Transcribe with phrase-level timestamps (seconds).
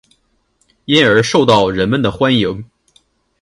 [0.85, 2.65] 因而受到人们的欢迎。